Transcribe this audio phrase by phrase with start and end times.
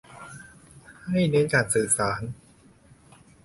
[1.07, 2.21] ให้เน้นการสื่อสาร